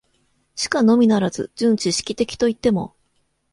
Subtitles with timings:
[0.55, 2.95] しかのみならず、純知識的といっても、